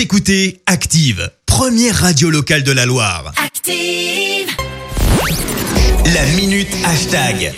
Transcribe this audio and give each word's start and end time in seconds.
Vous 0.00 0.04
écoutez 0.04 0.62
Active, 0.64 1.30
première 1.44 1.94
radio 1.94 2.30
locale 2.30 2.62
de 2.62 2.72
la 2.72 2.86
Loire. 2.86 3.34
Active. 3.36 4.48
La 6.14 6.24
minute 6.36 6.74
hashtag. 6.86 7.52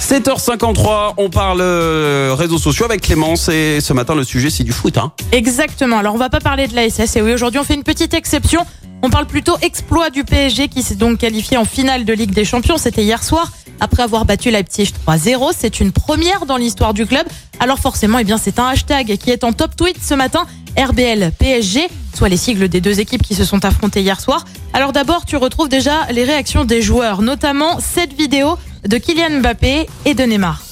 7h53, 0.00 1.14
on 1.16 1.30
parle 1.30 1.60
euh, 1.60 2.34
réseaux 2.36 2.58
sociaux 2.58 2.86
avec 2.86 3.02
Clémence 3.02 3.48
et 3.48 3.80
ce 3.80 3.92
matin 3.92 4.16
le 4.16 4.24
sujet 4.24 4.50
c'est 4.50 4.64
du 4.64 4.72
foot. 4.72 4.98
Hein. 4.98 5.12
Exactement. 5.30 5.98
Alors 5.98 6.16
on 6.16 6.18
va 6.18 6.28
pas 6.28 6.40
parler 6.40 6.66
de 6.66 6.74
la 6.74 6.90
SS 6.90 7.14
et 7.14 7.22
oui 7.22 7.34
aujourd'hui 7.34 7.60
on 7.60 7.64
fait 7.64 7.74
une 7.74 7.84
petite 7.84 8.14
exception. 8.14 8.66
On 9.02 9.08
parle 9.08 9.26
plutôt 9.26 9.56
exploit 9.62 10.10
du 10.10 10.24
PSG 10.24 10.66
qui 10.66 10.82
s'est 10.82 10.96
donc 10.96 11.18
qualifié 11.18 11.56
en 11.56 11.64
finale 11.64 12.04
de 12.04 12.12
Ligue 12.12 12.32
des 12.32 12.44
Champions. 12.44 12.78
C'était 12.78 13.04
hier 13.04 13.22
soir 13.22 13.48
après 13.78 14.02
avoir 14.02 14.24
battu 14.24 14.50
Leipzig 14.50 14.92
3-0. 15.06 15.52
C'est 15.56 15.78
une 15.78 15.92
première 15.92 16.46
dans 16.46 16.56
l'histoire 16.56 16.94
du 16.94 17.06
club. 17.06 17.26
Alors 17.60 17.78
forcément, 17.78 18.18
eh 18.18 18.24
bien 18.24 18.38
c'est 18.38 18.58
un 18.58 18.66
hashtag 18.66 19.16
qui 19.18 19.30
est 19.30 19.44
en 19.44 19.52
top 19.52 19.76
tweet 19.76 19.96
ce 20.02 20.14
matin. 20.14 20.46
RBL 20.78 21.32
PSG, 21.38 21.88
soit 22.14 22.28
les 22.28 22.36
sigles 22.36 22.68
des 22.68 22.80
deux 22.80 23.00
équipes 23.00 23.22
qui 23.22 23.34
se 23.34 23.44
sont 23.44 23.64
affrontées 23.64 24.00
hier 24.02 24.20
soir. 24.20 24.44
Alors 24.72 24.92
d'abord, 24.92 25.24
tu 25.24 25.36
retrouves 25.36 25.68
déjà 25.68 26.06
les 26.10 26.24
réactions 26.24 26.64
des 26.64 26.82
joueurs, 26.82 27.22
notamment 27.22 27.78
cette 27.80 28.12
vidéo 28.14 28.58
de 28.86 28.96
Kylian 28.98 29.40
Mbappé 29.40 29.86
et 30.04 30.14
de 30.14 30.22
Neymar. 30.24 30.62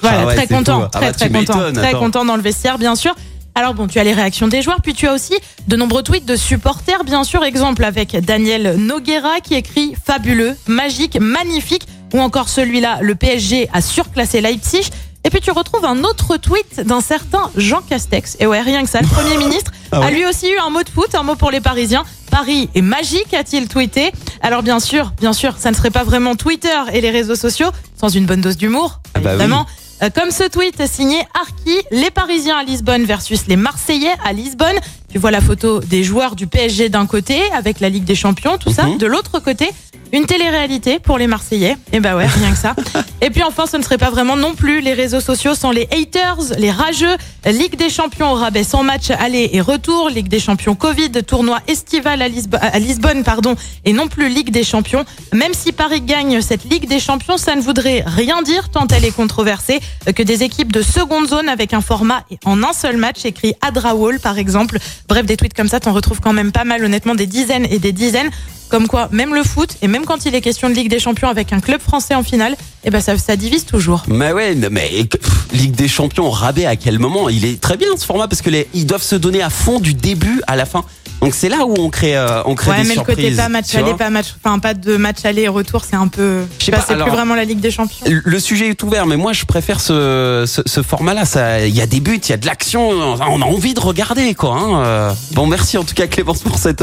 Voilà, 0.00 0.18
Ah 0.20 0.26
ouais, 0.26 0.34
très 0.34 0.46
c'est 0.46 0.54
content, 0.54 0.80
fou. 0.82 0.88
Ah 0.94 0.98
très 0.98 1.06
bah, 1.06 1.12
très 1.12 1.30
content, 1.30 1.72
très 1.72 1.92
content 1.92 2.24
dans 2.24 2.36
le 2.36 2.42
vestiaire, 2.42 2.78
bien 2.78 2.94
sûr. 2.94 3.14
Alors 3.54 3.72
bon, 3.72 3.86
tu 3.86 3.98
as 4.00 4.04
les 4.04 4.12
réactions 4.12 4.48
des 4.48 4.62
joueurs, 4.62 4.80
puis 4.82 4.94
tu 4.94 5.06
as 5.06 5.14
aussi 5.14 5.34
de 5.68 5.76
nombreux 5.76 6.02
tweets 6.02 6.26
de 6.26 6.34
supporters, 6.34 7.04
bien 7.04 7.22
sûr. 7.22 7.44
Exemple 7.44 7.84
avec 7.84 8.16
Daniel 8.24 8.76
Noguera 8.76 9.40
qui 9.40 9.54
écrit 9.54 9.94
fabuleux, 10.04 10.56
magique, 10.66 11.18
magnifique, 11.20 11.86
ou 12.14 12.20
encore 12.20 12.48
celui-là, 12.48 12.98
le 13.02 13.14
PSG 13.14 13.68
a 13.72 13.82
surclassé 13.82 14.40
Leipzig. 14.40 14.88
Et 15.26 15.30
puis 15.30 15.40
tu 15.40 15.50
retrouves 15.50 15.84
un 15.84 16.04
autre 16.04 16.36
tweet 16.36 16.80
d'un 16.86 17.00
certain 17.00 17.50
Jean 17.56 17.80
Castex. 17.80 18.36
Et 18.40 18.46
ouais, 18.46 18.60
rien 18.60 18.82
que 18.84 18.90
ça, 18.90 19.00
le 19.00 19.06
Premier 19.06 19.36
ministre 19.38 19.72
Ah 19.92 20.00
ouais 20.00 20.06
a 20.06 20.10
lui 20.10 20.26
aussi 20.26 20.48
eu 20.50 20.58
un 20.58 20.70
mot 20.70 20.82
de 20.82 20.88
foot, 20.88 21.14
un 21.14 21.22
mot 21.22 21.34
pour 21.34 21.50
les 21.50 21.60
Parisiens. 21.60 22.04
Paris 22.30 22.68
est 22.74 22.82
magique, 22.82 23.32
a-t-il 23.32 23.68
tweeté. 23.68 24.12
Alors 24.42 24.62
bien 24.62 24.80
sûr, 24.80 25.12
bien 25.20 25.32
sûr, 25.32 25.54
ça 25.58 25.70
ne 25.70 25.76
serait 25.76 25.90
pas 25.90 26.04
vraiment 26.04 26.34
Twitter 26.36 26.68
et 26.92 27.00
les 27.00 27.10
réseaux 27.10 27.36
sociaux 27.36 27.68
sans 27.98 28.08
une 28.08 28.26
bonne 28.26 28.40
dose 28.40 28.56
d'humour, 28.56 29.00
Ah 29.14 29.20
bah 29.20 29.30
évidemment. 29.30 29.66
Euh, 30.02 30.10
Comme 30.10 30.30
ce 30.30 30.48
tweet 30.48 30.84
signé 30.86 31.18
Arki, 31.40 31.78
les 31.90 32.10
Parisiens 32.10 32.58
à 32.58 32.64
Lisbonne 32.64 33.04
versus 33.04 33.46
les 33.46 33.56
Marseillais 33.56 34.12
à 34.24 34.32
Lisbonne. 34.32 34.76
Tu 35.10 35.18
vois 35.18 35.30
la 35.30 35.40
photo 35.40 35.78
des 35.80 36.02
joueurs 36.04 36.34
du 36.34 36.46
PSG 36.48 36.88
d'un 36.88 37.06
côté 37.06 37.40
avec 37.52 37.78
la 37.80 37.88
Ligue 37.88 38.04
des 38.04 38.16
Champions, 38.16 38.58
tout 38.58 38.72
ça. 38.72 38.84
Mhm. 38.86 38.98
De 38.98 39.06
l'autre 39.06 39.38
côté, 39.38 39.70
une 40.14 40.26
télé-réalité 40.26 41.00
pour 41.00 41.18
les 41.18 41.26
Marseillais. 41.26 41.76
Et 41.92 41.98
bah 41.98 42.14
ouais, 42.14 42.26
rien 42.26 42.52
que 42.52 42.56
ça. 42.56 42.76
Et 43.20 43.30
puis 43.30 43.42
enfin, 43.42 43.66
ce 43.66 43.76
ne 43.76 43.82
serait 43.82 43.98
pas 43.98 44.10
vraiment 44.10 44.36
non 44.36 44.54
plus 44.54 44.80
les 44.80 44.92
réseaux 44.92 45.20
sociaux 45.20 45.56
sans 45.56 45.72
les 45.72 45.88
haters, 45.90 46.38
les 46.56 46.70
rageux. 46.70 47.16
Ligue 47.44 47.76
des 47.76 47.90
Champions 47.90 48.30
au 48.30 48.34
rabais 48.34 48.62
sans 48.62 48.84
match 48.84 49.10
aller 49.10 49.50
et 49.52 49.60
retour. 49.60 50.10
Ligue 50.10 50.28
des 50.28 50.38
Champions 50.38 50.76
Covid, 50.76 51.10
tournoi 51.26 51.58
estival 51.66 52.22
à 52.22 52.78
Lisbonne, 52.78 53.24
pardon, 53.24 53.56
et 53.84 53.92
non 53.92 54.06
plus 54.06 54.28
Ligue 54.28 54.50
des 54.50 54.62
Champions. 54.62 55.04
Même 55.32 55.52
si 55.52 55.72
Paris 55.72 56.00
gagne 56.00 56.40
cette 56.40 56.64
Ligue 56.64 56.88
des 56.88 57.00
Champions, 57.00 57.36
ça 57.36 57.56
ne 57.56 57.60
voudrait 57.60 58.04
rien 58.06 58.42
dire 58.42 58.68
tant 58.68 58.86
elle 58.94 59.04
est 59.04 59.14
controversée 59.14 59.80
que 60.14 60.22
des 60.22 60.44
équipes 60.44 60.70
de 60.70 60.82
seconde 60.82 61.26
zone 61.26 61.48
avec 61.48 61.74
un 61.74 61.80
format 61.80 62.22
en 62.44 62.62
un 62.62 62.72
seul 62.72 62.98
match, 62.98 63.24
écrit 63.24 63.54
Adrawall 63.62 64.20
par 64.20 64.38
exemple. 64.38 64.78
Bref, 65.08 65.26
des 65.26 65.36
tweets 65.36 65.54
comme 65.54 65.68
ça, 65.68 65.80
t'en 65.80 65.92
retrouves 65.92 66.20
quand 66.20 66.32
même 66.32 66.52
pas 66.52 66.64
mal, 66.64 66.84
honnêtement, 66.84 67.16
des 67.16 67.26
dizaines 67.26 67.66
et 67.68 67.80
des 67.80 67.92
dizaines. 67.92 68.30
Comme 68.74 68.88
quoi, 68.88 69.08
même 69.12 69.36
le 69.36 69.44
foot, 69.44 69.76
et 69.82 69.86
même 69.86 70.04
quand 70.04 70.26
il 70.26 70.34
est 70.34 70.40
question 70.40 70.68
de 70.68 70.74
Ligue 70.74 70.90
des 70.90 70.98
Champions 70.98 71.28
avec 71.28 71.52
un 71.52 71.60
club 71.60 71.80
français 71.80 72.16
en 72.16 72.24
finale, 72.24 72.56
eh 72.82 72.90
ben 72.90 73.00
ça, 73.00 73.16
ça 73.16 73.36
divise 73.36 73.64
toujours. 73.66 74.02
Mais 74.08 74.32
ouais, 74.32 74.56
mais 74.68 75.04
pff, 75.04 75.46
Ligue 75.52 75.76
des 75.76 75.86
Champions 75.86 76.28
rabais 76.28 76.66
à 76.66 76.74
quel 76.74 76.98
moment 76.98 77.28
Il 77.28 77.44
est 77.44 77.60
très 77.60 77.76
bien 77.76 77.86
ce 77.96 78.04
format 78.04 78.26
parce 78.26 78.42
que 78.42 78.50
les, 78.50 78.66
ils 78.74 78.84
doivent 78.84 79.00
se 79.04 79.14
donner 79.14 79.42
à 79.42 79.48
fond 79.50 79.78
du 79.78 79.94
début 79.94 80.42
à 80.48 80.56
la 80.56 80.66
fin. 80.66 80.84
Donc 81.20 81.36
c'est 81.36 81.48
là 81.48 81.58
où 81.64 81.76
on 81.78 81.88
crée, 81.88 82.16
euh, 82.16 82.42
on 82.46 82.56
crée 82.56 82.72
Ouais, 82.72 82.82
des 82.82 82.88
mais 82.88 82.94
surprises. 82.94 83.16
le 83.16 83.22
côté 83.26 83.36
pas 83.36 83.48
match 83.48 83.72
aller, 83.76 83.94
pas 83.94 84.10
match, 84.10 84.34
enfin 84.42 84.58
pas 84.58 84.74
de 84.74 84.96
match 84.96 85.18
aller 85.24 85.42
et 85.42 85.48
retour, 85.48 85.84
c'est 85.88 85.94
un 85.94 86.08
peu, 86.08 86.42
Je 86.58 86.64
sais 86.64 86.72
pas, 86.72 86.80
c'est 86.84 86.96
plus 86.96 87.12
vraiment 87.12 87.36
la 87.36 87.44
Ligue 87.44 87.60
des 87.60 87.70
Champions. 87.70 88.04
Le 88.08 88.38
sujet 88.40 88.70
est 88.70 88.82
ouvert, 88.82 89.06
mais 89.06 89.16
moi 89.16 89.32
je 89.32 89.44
préfère 89.44 89.78
ce, 89.78 90.42
ce, 90.48 90.62
ce 90.66 90.82
format-là. 90.82 91.26
Ça, 91.26 91.64
il 91.64 91.76
y 91.76 91.80
a 91.80 91.86
des 91.86 92.00
buts, 92.00 92.20
il 92.24 92.28
y 92.30 92.32
a 92.32 92.38
de 92.38 92.46
l'action, 92.46 92.88
on 92.90 93.40
a 93.40 93.44
envie 93.44 93.74
de 93.74 93.80
regarder 93.80 94.34
quoi. 94.34 94.56
Hein. 94.56 94.82
Euh, 94.84 95.12
Bon, 95.30 95.46
merci 95.46 95.78
en 95.78 95.84
tout 95.84 95.94
cas 95.94 96.08
Clémence 96.08 96.40
pour 96.40 96.58
cette. 96.58 96.82